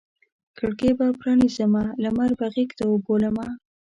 کړکۍ 0.57 0.91
به 0.97 1.05
پرانیزمه 1.19 1.83
لمر 2.03 2.31
به 2.39 2.47
غیږته 2.55 2.83
وبولمه 2.87 3.47